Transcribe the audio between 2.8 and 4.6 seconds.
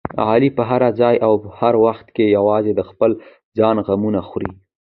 خپل ځان غمه خوري.